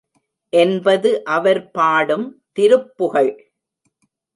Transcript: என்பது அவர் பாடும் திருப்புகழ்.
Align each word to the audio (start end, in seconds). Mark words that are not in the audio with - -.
என்பது 0.53 1.23
அவர் 1.27 1.61
பாடும் 1.71 2.27
திருப்புகழ். 2.59 3.33